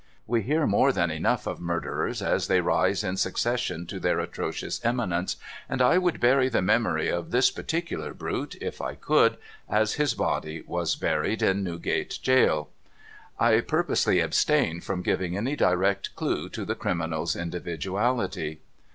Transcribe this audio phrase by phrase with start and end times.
[0.27, 4.83] \Ve hear more than enough of murderers as they rise in succession to their atrocious
[4.83, 5.35] eminence,
[5.69, 9.37] and I would bury the memory of this particular brute, if I could,
[9.69, 12.71] as his body was buried, in Newgate Jail.
[13.39, 18.61] I purposely abstain from giving any direct clue to the criminal's individuality.